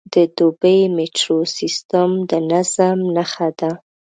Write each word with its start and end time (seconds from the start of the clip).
د 0.13 0.15
دوبی 0.37 0.79
میټرو 0.95 1.39
سیستم 1.57 2.09
د 2.29 2.31
نظم 2.51 2.97
نښه 3.15 3.49
ده. 3.59 3.71